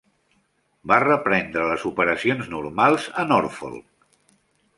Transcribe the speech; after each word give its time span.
Va 0.91 0.97
reprendre 1.03 1.67
les 1.73 1.85
operacions 1.91 2.49
normals 2.55 3.07
a 3.11 3.27
Norfolk. 3.35 4.11